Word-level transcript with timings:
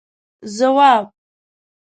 ځواب: 0.57 1.05